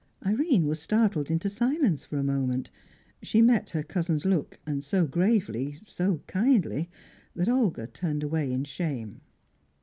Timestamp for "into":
1.29-1.47